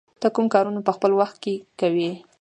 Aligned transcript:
ته 0.21 0.27
کوم 0.35 0.45
کارونه 0.55 0.79
په 0.87 0.91
خپل 0.95 1.11
وخت 1.19 1.37
کې 1.43 1.53
کوې؟ 1.79 2.09